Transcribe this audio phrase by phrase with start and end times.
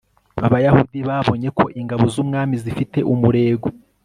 [0.47, 3.67] abayahudi babonye ko ingabo z'umwami zifite umurego